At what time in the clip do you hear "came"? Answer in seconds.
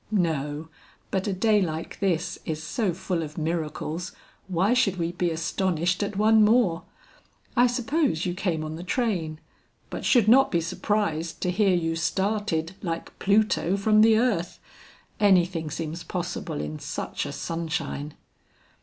8.33-8.63